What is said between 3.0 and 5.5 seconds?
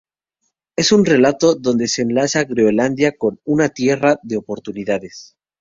como una tierra de oportunidades.